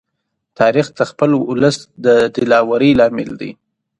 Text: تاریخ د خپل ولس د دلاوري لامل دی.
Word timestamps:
تاریخ 0.59 0.87
د 0.97 0.99
خپل 1.09 1.29
ولس 1.49 1.77
د 2.05 2.07
دلاوري 2.35 2.91
لامل 2.99 3.29
دی. 3.41 3.51